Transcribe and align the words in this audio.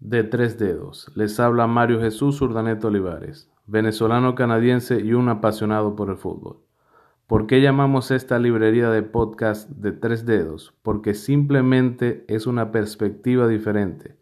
de 0.00 0.22
tres 0.22 0.58
dedos. 0.58 1.10
Les 1.14 1.40
habla 1.40 1.66
Mario 1.66 2.00
Jesús 2.00 2.40
Urdaneta 2.40 2.86
Olivares, 2.88 3.50
venezolano 3.66 4.34
canadiense 4.34 5.00
y 5.00 5.12
un 5.12 5.28
apasionado 5.28 5.96
por 5.96 6.10
el 6.10 6.16
fútbol. 6.16 6.58
¿Por 7.26 7.46
qué 7.46 7.60
llamamos 7.60 8.10
esta 8.10 8.38
librería 8.38 8.90
de 8.90 9.02
podcast 9.02 9.68
de 9.70 9.92
tres 9.92 10.24
dedos? 10.24 10.74
Porque 10.82 11.14
simplemente 11.14 12.24
es 12.28 12.46
una 12.46 12.72
perspectiva 12.72 13.46
diferente. 13.48 14.16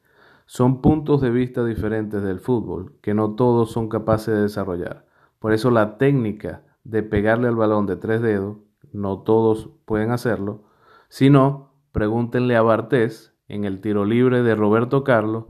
Son 0.47 0.81
puntos 0.81 1.21
de 1.21 1.31
vista 1.31 1.65
diferentes 1.65 2.23
del 2.23 2.41
fútbol 2.41 2.95
que 3.03 3.15
no 3.15 3.35
todos 3.35 3.71
son 3.71 3.89
capaces 3.89 4.35
de 4.35 4.43
desarrollar. 4.43 5.07
Por 5.39 5.53
eso 5.53 5.71
la 5.71 5.99
técnica 5.99 6.63
de 6.85 7.03
pegarle 7.03 7.49
al 7.49 7.57
balón 7.57 7.87
de 7.87 7.97
tres 7.97 8.23
dedos, 8.23 8.57
no 8.93 9.21
todos 9.21 9.71
pueden 9.85 10.11
hacerlo. 10.11 10.65
Si 11.09 11.31
no, 11.31 11.75
pregúntenle 11.93 12.57
a 12.57 12.63
Bartés 12.63 13.35
en 13.49 13.65
el 13.65 13.81
tiro 13.81 14.05
libre 14.05 14.43
de 14.43 14.55
Roberto 14.55 15.05
Carlos 15.05 15.45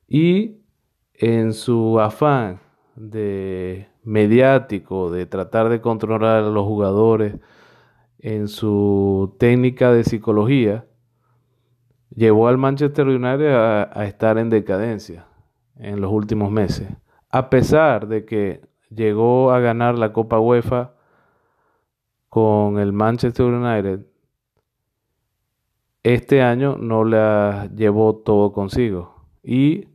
y 0.07 0.61
en 1.17 1.53
su 1.53 1.99
afán 1.99 2.59
de 2.95 3.89
mediático, 4.03 5.11
de 5.11 5.25
tratar 5.25 5.69
de 5.69 5.81
controlar 5.81 6.43
a 6.43 6.49
los 6.49 6.65
jugadores, 6.65 7.35
en 8.19 8.47
su 8.47 9.35
técnica 9.39 9.91
de 9.91 10.03
psicología, 10.03 10.85
llevó 12.15 12.47
al 12.47 12.57
Manchester 12.57 13.07
United 13.07 13.53
a, 13.53 13.89
a, 13.93 14.05
estar 14.05 14.37
en 14.37 14.49
decadencia 14.49 15.27
en 15.75 16.01
los 16.01 16.11
últimos 16.11 16.51
meses. 16.51 16.89
A 17.29 17.49
pesar 17.49 18.07
de 18.07 18.25
que 18.25 18.61
llegó 18.89 19.51
a 19.51 19.59
ganar 19.59 19.97
la 19.97 20.13
Copa 20.13 20.39
UEFA 20.39 20.93
con 22.29 22.79
el 22.79 22.93
Manchester 22.93 23.45
United, 23.45 24.05
este 26.03 26.41
año 26.41 26.77
no 26.77 27.03
la 27.03 27.69
llevó 27.75 28.15
todo 28.15 28.53
consigo. 28.53 29.25
Y 29.43 29.89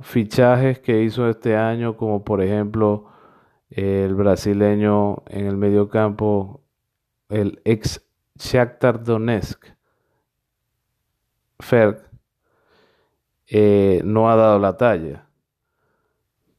fichajes 0.00 0.78
que 0.78 1.02
hizo 1.02 1.28
este 1.28 1.56
año, 1.56 1.96
como 1.96 2.24
por 2.24 2.42
ejemplo 2.42 3.06
el 3.70 4.14
brasileño 4.14 5.22
en 5.26 5.46
el 5.46 5.56
mediocampo, 5.56 6.62
el 7.28 7.60
ex 7.64 8.02
Shakhtar 8.36 9.02
Donetsk, 9.02 9.66
Ferg, 11.58 12.02
eh, 13.48 14.02
no 14.04 14.30
ha 14.30 14.36
dado 14.36 14.58
la 14.58 14.76
talla. 14.76 15.26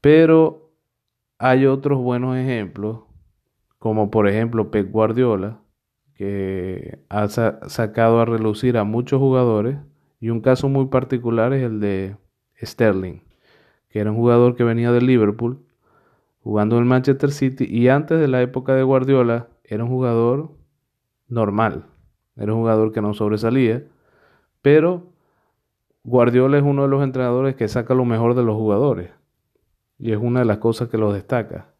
Pero 0.01 0.71
hay 1.37 1.65
otros 1.65 1.99
buenos 1.99 2.35
ejemplos, 2.37 3.01
como 3.77 4.09
por 4.09 4.27
ejemplo 4.27 4.71
Pep 4.71 4.91
Guardiola, 4.91 5.59
que 6.15 6.99
ha 7.09 7.27
sacado 7.27 8.19
a 8.19 8.25
relucir 8.25 8.77
a 8.77 8.83
muchos 8.83 9.19
jugadores 9.19 9.77
y 10.19 10.29
un 10.29 10.41
caso 10.41 10.67
muy 10.67 10.87
particular 10.87 11.53
es 11.53 11.63
el 11.63 11.79
de 11.79 12.17
Sterling, 12.59 13.19
era 13.97 14.11
un 14.11 14.17
jugador 14.17 14.55
que 14.55 14.63
venía 14.63 14.91
del 14.91 15.05
Liverpool 15.05 15.59
jugando 16.41 16.77
en 16.77 16.83
el 16.83 16.87
Manchester 16.87 17.31
City 17.31 17.65
y 17.69 17.89
antes 17.89 18.19
de 18.19 18.27
la 18.27 18.41
época 18.41 18.73
de 18.73 18.83
Guardiola 18.83 19.47
era 19.63 19.83
un 19.83 19.89
jugador 19.89 20.51
normal, 21.27 21.85
era 22.35 22.53
un 22.53 22.61
jugador 22.61 22.91
que 22.93 23.01
no 23.01 23.13
sobresalía, 23.13 23.83
pero 24.61 25.03
Guardiola 26.03 26.57
es 26.57 26.63
uno 26.63 26.83
de 26.83 26.87
los 26.87 27.03
entrenadores 27.03 27.55
que 27.55 27.67
saca 27.67 27.93
lo 27.93 28.05
mejor 28.05 28.33
de 28.33 28.43
los 28.43 28.55
jugadores 28.55 29.09
y 29.99 30.11
es 30.11 30.17
una 30.17 30.39
de 30.39 30.45
las 30.45 30.59
cosas 30.59 30.89
que 30.89 30.97
los 30.97 31.13
destaca 31.13 31.73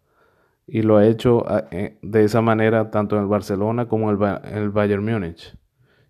y 0.67 0.81
lo 0.81 0.97
ha 0.97 1.07
hecho 1.07 1.45
eh, 1.71 1.97
de 2.01 2.23
esa 2.25 2.41
manera 2.41 2.91
tanto 2.91 3.15
en 3.15 3.21
el 3.21 3.27
Barcelona 3.27 3.87
como 3.87 4.11
en 4.11 4.19
el, 4.53 4.69
Bayern 4.69 5.03
Múnich. 5.03 5.57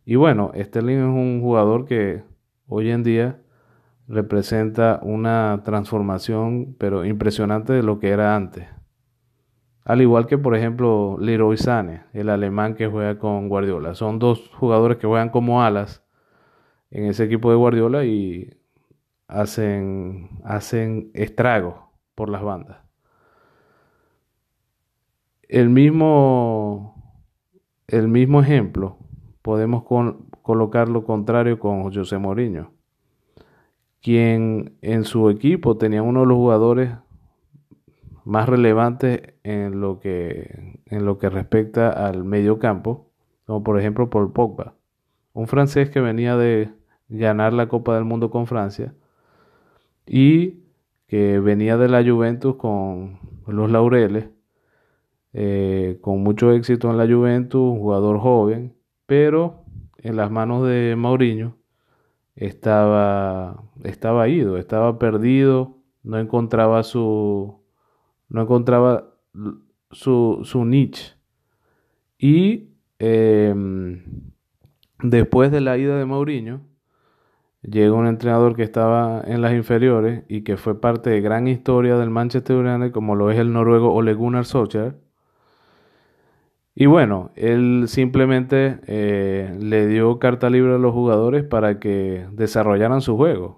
Y 0.04 0.16
bueno, 0.16 0.52
Sterling 0.56 0.98
es 0.98 1.04
un 1.04 1.42
jugador 1.42 1.86
que 1.86 2.24
hoy 2.68 2.90
en 2.90 3.04
día 3.04 3.40
representa 4.08 5.00
una 5.04 5.62
transformación, 5.66 6.76
pero 6.78 7.06
impresionante 7.06 7.74
de 7.74 7.84
lo 7.84 8.00
que 8.00 8.10
era 8.10 8.36
antes. 8.36 8.68
Al 9.84 10.02
igual 10.02 10.28
que, 10.28 10.38
por 10.38 10.56
ejemplo, 10.56 11.18
Leroy 11.20 11.58
Sané, 11.58 12.04
el 12.14 12.30
alemán 12.30 12.76
que 12.76 12.88
juega 12.88 13.18
con 13.20 13.48
Guardiola. 13.48 13.96
Son 13.96 14.20
dos 14.20 14.50
jugadores 14.56 14.98
que 14.98 15.08
juegan 15.08 15.30
como 15.30 15.62
alas 15.62 16.04
en 16.92 17.06
ese 17.06 17.24
equipo 17.24 17.50
de 17.50 17.56
Guardiola 17.58 18.04
y 18.06 18.50
hacen, 19.28 20.42
hacen 20.44 21.12
estragos 21.14 21.76
por 22.16 22.30
las 22.30 22.44
bandas. 22.44 22.80
El 25.48 25.70
mismo, 25.70 27.16
el 27.88 28.10
mismo 28.10 28.42
ejemplo 28.42 28.98
podemos 29.42 29.84
colocar 30.42 30.90
lo 30.90 31.06
contrario 31.06 31.60
con 31.60 31.84
José 31.84 32.18
Mourinho, 32.18 32.74
quien 34.02 34.78
en 34.82 35.04
su 35.04 35.30
equipo 35.30 35.78
tenía 35.78 36.04
uno 36.04 36.22
de 36.22 36.28
los 36.28 36.38
jugadores 36.38 36.92
más 38.24 38.48
relevantes 38.50 39.22
en 39.44 39.80
lo 39.80 40.00
que, 40.00 40.82
en 40.86 41.06
lo 41.06 41.18
que 41.18 41.30
respecta 41.30 41.90
al 41.90 42.24
medio 42.24 42.60
campo, 42.60 43.10
como 43.46 43.64
por 43.64 43.80
ejemplo 43.80 44.10
Paul 44.10 44.34
Pogba, 44.34 44.76
un 45.34 45.48
francés 45.48 45.90
que 45.90 46.02
venía 46.02 46.36
de 46.36 46.70
ganar 47.10 47.54
la 47.54 47.68
Copa 47.68 47.96
del 47.96 48.04
Mundo 48.04 48.30
con 48.30 48.48
Francia 48.48 48.94
y 50.06 50.60
que 51.08 51.40
venía 51.40 51.78
de 51.78 51.88
la 51.88 52.04
Juventus 52.04 52.56
con 52.58 53.20
los 53.48 53.72
laureles 53.72 54.26
eh, 55.34 56.00
con 56.02 56.24
mucho 56.24 56.52
éxito 56.52 56.90
en 56.90 56.98
la 56.98 57.06
Juventus, 57.06 57.62
un 57.62 57.80
jugador 57.80 58.20
joven, 58.20 58.76
pero 59.06 59.64
en 60.00 60.16
las 60.16 60.32
manos 60.32 60.68
de 60.68 60.96
Mourinho 60.98 61.56
estaba, 62.38 63.64
estaba 63.84 64.30
ido, 64.30 64.58
estaba 64.58 64.98
perdido 64.98 65.78
no 66.08 66.18
encontraba 66.20 66.84
su, 66.84 67.60
no 68.30 68.42
encontraba 68.42 69.14
su, 69.92 70.40
su 70.44 70.66
niche. 70.66 71.16
Y 72.18 72.70
em, 72.98 74.04
después 75.04 75.52
de 75.52 75.62
la 75.62 75.78
ida 75.78 75.98
de 75.98 76.06
Mourinho, 76.06 76.62
llega 77.62 77.94
un 77.94 78.08
entrenador 78.08 78.56
que 78.56 78.64
estaba 78.64 79.22
en 79.26 79.42
las 79.42 79.54
inferiores 79.54 80.24
y 80.30 80.44
que 80.44 80.56
fue 80.56 80.80
parte 80.80 81.10
de 81.10 81.20
gran 81.20 81.48
historia 81.48 81.98
del 81.98 82.10
Manchester 82.10 82.56
United, 82.56 82.94
como 82.94 83.16
lo 83.16 83.30
es 83.30 83.38
el 83.38 83.52
noruego 83.52 83.94
Ole 83.94 84.14
Gunnar 84.14 84.46
Solskjaer. 84.46 84.96
Y 86.80 86.86
bueno, 86.86 87.32
él 87.34 87.86
simplemente 87.88 88.80
eh, 88.86 89.58
le 89.60 89.88
dio 89.88 90.20
carta 90.20 90.48
libre 90.52 90.76
a 90.76 90.78
los 90.78 90.94
jugadores 90.94 91.44
para 91.44 91.80
que 91.80 92.28
desarrollaran 92.34 93.02
su 93.02 93.18
juego. 93.18 93.58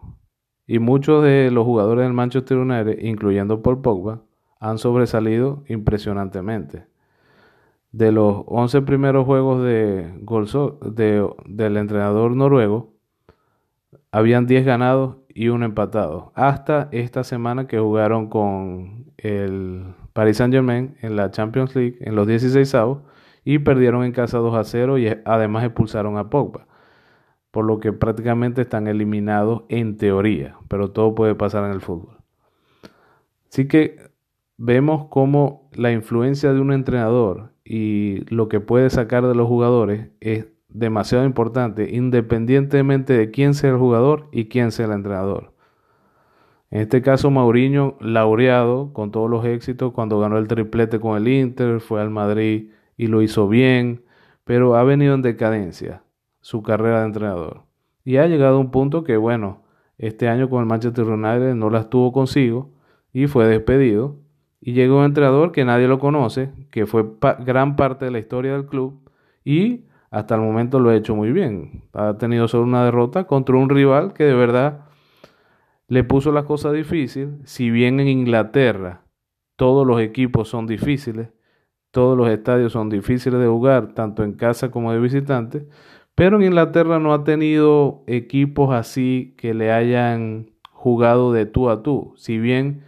Y 0.66 0.80
muchos 0.80 1.22
de 1.22 1.52
los 1.52 1.66
jugadores 1.66 2.06
del 2.06 2.14
Manchester 2.14 2.60
United, 2.60 3.00
incluyendo 3.02 3.62
Paul 3.62 3.82
Pogba, 3.82 4.22
han 4.62 4.78
sobresalido 4.78 5.66
impresionantemente. 5.68 6.86
De 7.92 8.14
los 8.14 8.44
11 8.48 8.84
primeros 8.84 9.26
juegos 9.26 9.64
de, 9.64 10.14
de 10.90 11.30
del 11.46 11.76
entrenador 11.76 12.38
noruego, 12.38 12.94
habían 14.14 14.46
10 14.46 14.64
ganados 14.64 15.18
y 15.28 15.50
uno 15.50 15.66
empatado. 15.66 16.32
Hasta 16.36 16.88
esta 16.94 17.26
semana 17.26 17.68
que 17.68 17.80
jugaron 17.80 18.30
con 18.30 19.12
el 19.18 19.94
Paris 20.20 20.36
Saint 20.36 20.54
Germain 20.54 20.98
en 21.02 21.16
la 21.16 21.32
Champions 21.32 21.74
League 21.78 21.96
en 22.02 22.14
los 22.14 22.28
16 22.28 22.76
avos 22.76 23.04
y 23.46 23.60
perdieron 23.60 24.04
en 24.04 24.12
casa 24.12 24.40
2 24.40 24.54
a 24.54 24.66
0 24.66 24.98
y 24.98 25.08
además 25.24 25.64
expulsaron 25.64 26.18
a 26.18 26.30
Pogba. 26.30 26.68
Por 27.52 27.64
lo 27.64 27.80
que 27.80 27.94
prácticamente 27.94 28.64
están 28.64 28.88
eliminados 28.88 29.64
en 29.70 29.96
teoría, 29.96 30.58
pero 30.68 30.92
todo 30.92 31.16
puede 31.16 31.36
pasar 31.36 31.64
en 31.64 31.72
el 31.72 31.80
fútbol. 31.80 32.18
Así 33.50 33.70
que 33.70 34.12
vemos 34.58 35.08
cómo 35.10 35.70
la 35.72 35.94
influencia 35.94 36.52
de 36.52 36.60
un 36.60 36.74
entrenador 36.74 37.54
y 37.64 38.26
lo 38.26 38.50
que 38.50 38.60
puede 38.60 38.90
sacar 38.90 39.26
de 39.26 39.36
los 39.36 39.48
jugadores 39.48 40.10
es 40.20 40.48
demasiado 40.68 41.24
importante, 41.24 41.96
independientemente 41.96 43.14
de 43.14 43.32
quién 43.32 43.54
sea 43.54 43.70
el 43.70 43.78
jugador 43.78 44.28
y 44.34 44.50
quién 44.50 44.74
sea 44.74 44.88
el 44.88 44.92
entrenador. 44.92 45.54
En 46.72 46.82
este 46.82 47.02
caso, 47.02 47.32
Mauriño, 47.32 47.98
laureado 48.00 48.94
con 48.94 49.12
todos 49.12 49.30
los 49.30 49.44
éxitos 49.46 49.92
cuando 49.92 50.20
ganó 50.20 50.38
el 50.38 50.48
triplete 50.48 51.00
con 51.00 51.18
el 51.18 51.28
Inter, 51.28 51.80
fue 51.80 52.02
al 52.02 52.12
Madrid 52.12 52.70
y 52.96 53.08
lo 53.08 53.22
hizo 53.22 53.48
bien, 53.48 54.04
pero 54.44 54.76
ha 54.76 54.84
venido 54.84 55.16
en 55.16 55.22
decadencia 55.22 56.04
su 56.42 56.62
carrera 56.62 57.00
de 57.00 57.08
entrenador. 57.08 57.64
Y 58.04 58.18
ha 58.18 58.28
llegado 58.28 58.58
a 58.58 58.60
un 58.60 58.72
punto 58.72 59.04
que, 59.04 59.18
bueno, 59.18 59.64
este 59.98 60.28
año 60.28 60.50
con 60.50 60.62
el 60.62 60.66
Manchester 60.66 61.06
United 61.06 61.56
no 61.56 61.70
las 61.70 61.90
tuvo 61.90 62.12
consigo 62.12 62.72
y 63.14 63.28
fue 63.28 63.48
despedido. 63.48 64.18
Y 64.62 64.74
llegó 64.74 65.00
un 65.00 65.06
entrenador 65.06 65.52
que 65.52 65.66
nadie 65.66 65.88
lo 65.88 66.00
conoce, 66.00 66.52
que 66.72 66.86
fue 66.86 67.06
gran 67.40 67.76
parte 67.76 68.06
de 68.06 68.12
la 68.12 68.20
historia 68.20 68.54
del 68.54 68.66
club 68.66 69.10
y 69.44 69.86
hasta 70.12 70.36
el 70.36 70.42
momento 70.42 70.80
lo 70.80 70.90
ha 70.90 70.96
hecho 70.96 71.16
muy 71.16 71.32
bien. 71.32 71.84
Ha 71.94 72.18
tenido 72.18 72.48
solo 72.48 72.64
una 72.64 72.84
derrota 72.84 73.26
contra 73.26 73.56
un 73.56 73.70
rival 73.70 74.14
que 74.14 74.24
de 74.24 74.34
verdad 74.34 74.89
le 75.90 76.04
puso 76.04 76.32
las 76.32 76.46
cosas 76.46 76.74
difíciles. 76.74 77.30
Si 77.44 77.70
bien 77.70 78.00
en 78.00 78.08
Inglaterra 78.08 79.04
todos 79.58 79.86
los 79.86 80.00
equipos 80.00 80.48
son 80.48 80.68
difíciles, 80.68 81.30
todos 81.92 82.18
los 82.18 82.30
estadios 82.30 82.72
son 82.72 82.90
difíciles 82.90 83.40
de 83.40 83.48
jugar, 83.48 83.94
tanto 83.94 84.24
en 84.24 84.34
casa 84.34 84.72
como 84.72 84.94
de 84.94 85.00
visitantes, 85.00 85.66
pero 86.16 86.38
en 86.38 86.44
Inglaterra 86.44 87.00
no 87.00 87.14
ha 87.14 87.24
tenido 87.24 88.04
equipos 88.08 88.74
así 88.74 89.34
que 89.38 89.54
le 89.54 89.72
hayan 89.72 90.52
jugado 90.72 91.34
de 91.34 91.46
tú 91.46 91.70
a 91.70 91.82
tú. 91.82 92.14
Si 92.16 92.38
bien 92.38 92.84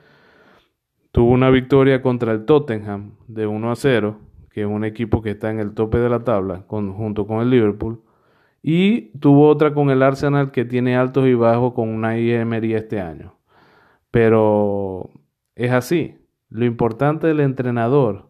tuvo 1.11 1.31
una 1.31 1.49
victoria 1.49 2.01
contra 2.01 2.31
el 2.31 2.45
Tottenham 2.45 3.15
de 3.27 3.47
1 3.47 3.71
a 3.71 3.75
0, 3.75 4.19
que 4.51 4.61
es 4.61 4.67
un 4.67 4.83
equipo 4.85 5.21
que 5.21 5.31
está 5.31 5.49
en 5.49 5.59
el 5.59 5.73
tope 5.73 5.97
de 5.97 6.09
la 6.09 6.23
tabla 6.23 6.65
junto 6.67 7.25
con 7.25 7.41
el 7.41 7.49
Liverpool. 7.49 8.01
Y 8.61 9.17
tuvo 9.19 9.47
otra 9.47 9.73
con 9.73 9.89
el 9.89 10.03
Arsenal 10.03 10.51
que 10.51 10.65
tiene 10.65 10.95
altos 10.95 11.27
y 11.27 11.33
bajos 11.33 11.73
con 11.73 11.89
una 11.89 12.17
Emery 12.17 12.75
este 12.75 13.01
año. 13.01 13.35
Pero 14.11 15.09
es 15.55 15.71
así. 15.71 16.17
Lo 16.49 16.65
importante 16.65 17.27
del 17.27 17.39
entrenador 17.39 18.29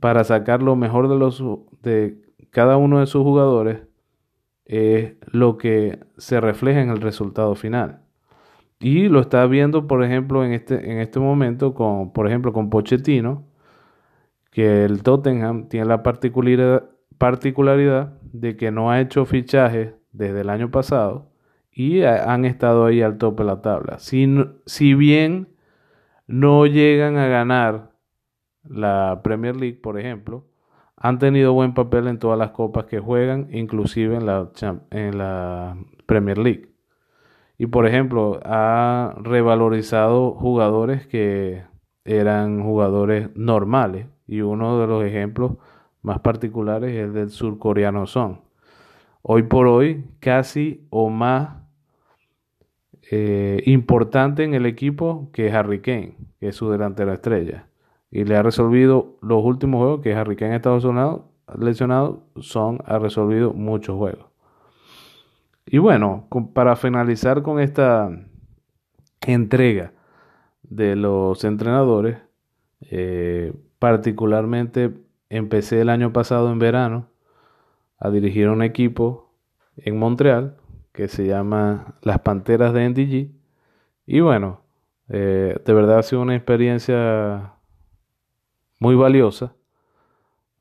para 0.00 0.24
sacar 0.24 0.62
lo 0.62 0.76
mejor 0.76 1.08
de, 1.08 1.16
los, 1.16 1.42
de 1.82 2.22
cada 2.50 2.76
uno 2.76 3.00
de 3.00 3.06
sus 3.06 3.22
jugadores 3.22 3.82
es 4.64 5.14
lo 5.30 5.58
que 5.58 6.00
se 6.16 6.40
refleja 6.40 6.80
en 6.80 6.90
el 6.90 7.00
resultado 7.00 7.54
final. 7.54 8.06
Y 8.78 9.08
lo 9.08 9.20
está 9.20 9.46
viendo, 9.46 9.86
por 9.86 10.04
ejemplo, 10.04 10.44
en 10.44 10.52
este, 10.52 10.90
en 10.90 10.98
este 10.98 11.18
momento, 11.18 11.72
con, 11.72 12.12
por 12.12 12.26
ejemplo, 12.26 12.52
con 12.52 12.68
Pochettino, 12.68 13.44
que 14.50 14.84
el 14.84 15.02
Tottenham 15.02 15.68
tiene 15.68 15.86
la 15.86 16.02
particularidad, 16.02 18.15
de 18.32 18.56
que 18.56 18.70
no 18.70 18.90
ha 18.90 19.00
hecho 19.00 19.24
fichajes 19.26 19.94
desde 20.12 20.40
el 20.40 20.50
año 20.50 20.70
pasado 20.70 21.30
y 21.70 22.02
han 22.02 22.44
estado 22.44 22.86
ahí 22.86 23.02
al 23.02 23.18
tope 23.18 23.42
de 23.42 23.48
la 23.48 23.60
tabla. 23.60 23.98
Si, 23.98 24.26
si 24.64 24.94
bien 24.94 25.48
no 26.26 26.66
llegan 26.66 27.18
a 27.18 27.28
ganar 27.28 27.90
la 28.64 29.20
Premier 29.22 29.56
League, 29.56 29.78
por 29.82 29.98
ejemplo, 30.00 30.46
han 30.96 31.18
tenido 31.18 31.52
buen 31.52 31.74
papel 31.74 32.08
en 32.08 32.18
todas 32.18 32.38
las 32.38 32.50
copas 32.52 32.86
que 32.86 32.98
juegan, 32.98 33.48
inclusive 33.52 34.16
en 34.16 34.26
la, 34.26 34.50
en 34.90 35.18
la 35.18 35.76
Premier 36.06 36.38
League. 36.38 36.70
Y 37.58 37.66
por 37.66 37.86
ejemplo, 37.86 38.40
ha 38.44 39.14
revalorizado 39.18 40.32
jugadores 40.32 41.06
que 41.06 41.64
eran 42.04 42.62
jugadores 42.62 43.30
normales 43.34 44.06
y 44.26 44.40
uno 44.40 44.80
de 44.80 44.86
los 44.86 45.04
ejemplos 45.04 45.52
más 46.06 46.20
particulares 46.20 46.94
es 46.94 47.04
el 47.04 47.12
del 47.12 47.30
surcoreano 47.30 48.06
Son. 48.06 48.40
Hoy 49.22 49.42
por 49.42 49.66
hoy, 49.66 50.04
casi 50.20 50.86
o 50.88 51.10
más 51.10 51.56
eh, 53.10 53.60
importante 53.66 54.44
en 54.44 54.54
el 54.54 54.66
equipo 54.66 55.30
que 55.32 55.50
Harry 55.50 55.80
Kane, 55.80 56.16
que 56.38 56.48
es 56.48 56.54
su 56.54 56.70
delantera 56.70 57.12
estrella. 57.12 57.66
Y 58.08 58.22
le 58.22 58.36
ha 58.36 58.44
resolvido 58.44 59.16
los 59.20 59.44
últimos 59.44 59.80
juegos 59.80 60.00
que 60.00 60.14
Harry 60.14 60.36
Kane 60.36 60.52
ha 60.52 60.56
estado 60.56 61.26
lesionado, 61.58 62.22
Son 62.36 62.78
ha 62.86 63.00
resolvido 63.00 63.52
muchos 63.52 63.96
juegos. 63.96 64.26
Y 65.66 65.78
bueno, 65.78 66.28
para 66.54 66.76
finalizar 66.76 67.42
con 67.42 67.58
esta 67.58 68.10
entrega 69.26 69.92
de 70.62 70.94
los 70.94 71.42
entrenadores, 71.42 72.18
eh, 72.92 73.52
Particularmente 73.78 74.90
empecé 75.30 75.80
el 75.80 75.88
año 75.88 76.12
pasado 76.12 76.52
en 76.52 76.58
verano 76.58 77.08
a 77.98 78.10
dirigir 78.10 78.48
un 78.48 78.62
equipo 78.62 79.32
en 79.76 79.98
Montreal 79.98 80.56
que 80.92 81.08
se 81.08 81.26
llama 81.26 81.96
Las 82.02 82.20
Panteras 82.20 82.72
de 82.72 82.88
NDG. 82.88 83.30
Y 84.06 84.20
bueno, 84.20 84.62
eh, 85.08 85.60
de 85.64 85.72
verdad 85.72 85.98
ha 85.98 86.02
sido 86.02 86.22
una 86.22 86.34
experiencia 86.34 87.54
muy 88.80 88.94
valiosa 88.94 89.54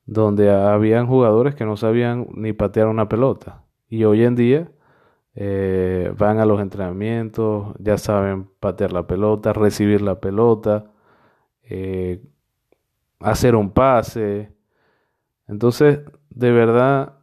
donde 0.05 0.51
habían 0.51 1.07
jugadores 1.07 1.55
que 1.55 1.65
no 1.65 1.77
sabían 1.77 2.27
ni 2.33 2.53
patear 2.53 2.87
una 2.87 3.09
pelota. 3.09 3.63
Y 3.89 4.03
hoy 4.03 4.23
en 4.23 4.35
día 4.35 4.71
eh, 5.35 6.13
van 6.17 6.39
a 6.39 6.45
los 6.45 6.61
entrenamientos, 6.61 7.75
ya 7.79 7.97
saben 7.97 8.49
patear 8.59 8.93
la 8.93 9.07
pelota, 9.07 9.53
recibir 9.53 10.01
la 10.01 10.19
pelota, 10.19 10.91
eh, 11.63 12.23
hacer 13.19 13.55
un 13.55 13.71
pase. 13.71 14.54
Entonces, 15.47 15.99
de 16.29 16.51
verdad 16.51 17.19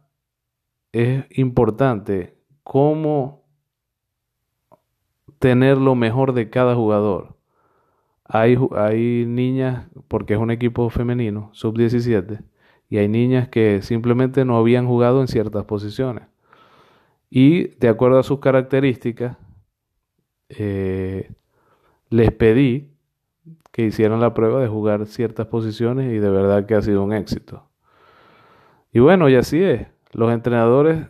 es 0.93 1.25
importante 1.37 2.37
cómo 2.63 3.43
tener 5.39 5.77
lo 5.77 5.95
mejor 5.95 6.33
de 6.33 6.49
cada 6.49 6.75
jugador. 6.75 7.35
Hay, 8.25 8.55
niñas, 9.27 9.87
porque 10.07 10.33
es 10.33 10.39
un 10.39 10.51
equipo 10.51 10.89
femenino, 10.89 11.49
sub-17, 11.53 12.41
y 12.89 12.97
hay 12.97 13.07
niñas 13.09 13.49
que 13.49 13.81
simplemente 13.81 14.45
no 14.45 14.57
habían 14.57 14.87
jugado 14.87 15.21
en 15.21 15.27
ciertas 15.27 15.65
posiciones. 15.65 16.23
Y 17.29 17.69
de 17.79 17.89
acuerdo 17.89 18.19
a 18.19 18.23
sus 18.23 18.39
características, 18.39 19.37
eh, 20.49 21.31
les 22.09 22.31
pedí 22.31 22.91
que 23.71 23.83
hicieron 23.85 24.21
la 24.21 24.33
prueba 24.33 24.61
de 24.61 24.67
jugar 24.67 25.07
ciertas 25.07 25.47
posiciones 25.47 26.13
y 26.13 26.19
de 26.19 26.29
verdad 26.29 26.65
que 26.65 26.75
ha 26.75 26.81
sido 26.81 27.03
un 27.03 27.11
éxito. 27.11 27.72
Y 28.93 28.99
bueno, 28.99 29.27
y 29.27 29.35
así 29.35 29.61
es. 29.61 29.87
Los 30.11 30.31
entrenadores 30.31 31.07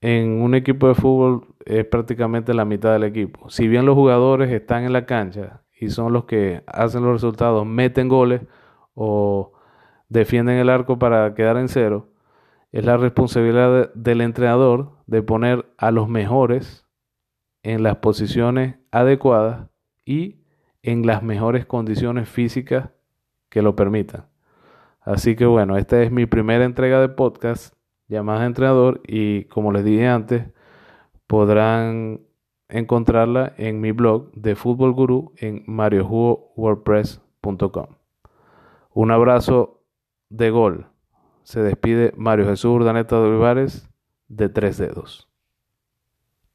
en 0.00 0.42
un 0.42 0.56
equipo 0.56 0.88
de 0.88 0.94
fútbol 0.94 1.54
es 1.64 1.84
prácticamente 1.86 2.52
la 2.52 2.64
mitad 2.64 2.92
del 2.92 3.04
equipo. 3.04 3.48
Si 3.48 3.68
bien 3.68 3.86
los 3.86 3.94
jugadores 3.94 4.50
están 4.50 4.82
en 4.82 4.92
la 4.92 5.06
cancha 5.06 5.62
y 5.80 5.88
son 5.88 6.12
los 6.12 6.24
que 6.24 6.64
hacen 6.66 7.04
los 7.04 7.12
resultados, 7.12 7.64
meten 7.64 8.08
goles 8.08 8.42
o 8.94 9.52
defienden 10.08 10.58
el 10.58 10.68
arco 10.68 10.98
para 10.98 11.32
quedar 11.34 11.58
en 11.58 11.68
cero, 11.68 12.08
es 12.72 12.84
la 12.84 12.96
responsabilidad 12.96 13.94
del 13.94 14.20
entrenador 14.20 14.96
de 15.06 15.22
poner 15.22 15.66
a 15.78 15.92
los 15.92 16.08
mejores 16.08 16.84
en 17.62 17.84
las 17.84 17.98
posiciones 17.98 18.76
adecuadas 18.90 19.68
y 20.04 20.40
en 20.82 21.06
las 21.06 21.22
mejores 21.22 21.66
condiciones 21.66 22.28
físicas 22.28 22.90
que 23.48 23.62
lo 23.62 23.76
permitan. 23.76 24.33
Así 25.04 25.36
que 25.36 25.46
bueno, 25.46 25.76
esta 25.76 26.02
es 26.02 26.10
mi 26.10 26.26
primera 26.26 26.64
entrega 26.64 27.00
de 27.00 27.10
podcast 27.10 27.74
llamada 28.08 28.46
Entrenador 28.46 29.00
y 29.06 29.44
como 29.44 29.70
les 29.72 29.84
dije 29.84 30.08
antes, 30.08 30.48
podrán 31.26 32.22
encontrarla 32.68 33.52
en 33.58 33.80
mi 33.80 33.92
blog 33.92 34.32
de 34.32 34.56
Fútbol 34.56 34.94
Gurú 34.94 35.34
en 35.36 35.62
mariojugo.wordpress.com. 35.66 37.86
Un 38.92 39.10
abrazo 39.10 39.82
de 40.30 40.48
gol. 40.50 40.86
Se 41.42 41.62
despide 41.62 42.14
Mario 42.16 42.46
Jesús 42.46 42.70
Urdaneta 42.70 43.16
de 43.16 43.22
Olivares 43.28 43.90
de 44.28 44.48
Tres 44.48 44.78
Dedos. 44.78 45.28